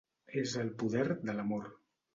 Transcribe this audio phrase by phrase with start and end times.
[0.43, 1.71] És el poder de l'amor.